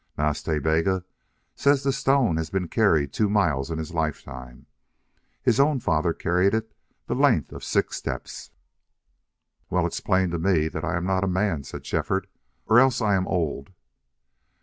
[0.17, 1.05] Nas Ta Bega
[1.55, 4.65] says the stone has been carried two miles in his lifetime.
[5.43, 6.73] His own father carried it
[7.05, 8.49] the length of six steps."
[9.69, 9.85] "Well!
[9.85, 12.25] It's plain to me that I am not a man," said Shefford,
[12.65, 13.69] "or else I am old."